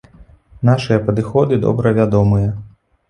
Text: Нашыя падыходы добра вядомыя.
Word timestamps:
Нашыя 0.69 1.03
падыходы 1.09 1.61
добра 1.67 1.95
вядомыя. 2.01 2.49